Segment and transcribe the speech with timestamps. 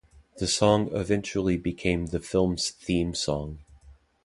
[0.37, 3.59] The song eventually became the film's theme song.